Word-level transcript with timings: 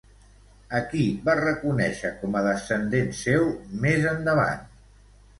A 0.77 0.79
qui 0.93 1.01
va 1.25 1.33
reconèixer 1.39 2.09
com 2.21 2.37
a 2.39 2.41
descendent 2.47 3.11
seu 3.19 3.45
més 3.85 4.09
endavant? 4.13 4.65